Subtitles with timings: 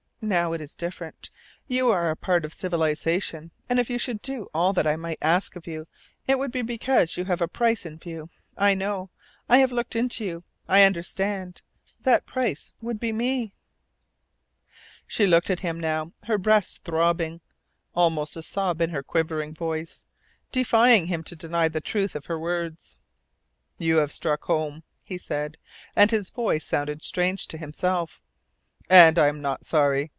[0.23, 1.31] Now it is different.
[1.67, 5.17] You are a part of civilization, and if you should do all that I might
[5.19, 5.87] ask of you
[6.27, 8.29] it would be because you have a price in view.
[8.55, 9.09] I know.
[9.49, 10.43] I have looked into you.
[10.67, 11.63] I understand.
[12.01, 13.55] That price would be ME!"
[15.07, 17.41] She looked at him now, her breast throbbing,
[17.95, 20.03] almost a sob in her quivering voice,
[20.51, 22.99] defying him to deny the truth of her words.
[23.79, 25.57] "You have struck home," he said,
[25.95, 28.21] and his voice sounded strange to himself.
[28.87, 30.09] "And I am not sorry.